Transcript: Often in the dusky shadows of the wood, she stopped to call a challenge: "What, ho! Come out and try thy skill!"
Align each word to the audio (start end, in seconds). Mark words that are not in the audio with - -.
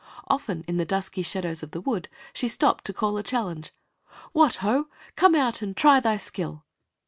Often 0.27 0.65
in 0.67 0.77
the 0.77 0.83
dusky 0.83 1.21
shadows 1.21 1.61
of 1.61 1.69
the 1.69 1.79
wood, 1.79 2.09
she 2.33 2.47
stopped 2.47 2.85
to 2.85 2.93
call 2.93 3.17
a 3.17 3.21
challenge: 3.21 3.71
"What, 4.31 4.55
ho! 4.65 4.87
Come 5.15 5.35
out 5.35 5.61
and 5.61 5.77
try 5.77 5.99
thy 5.99 6.17
skill!" 6.17 6.65